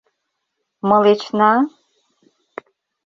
[0.89, 1.51] —Мылечна?!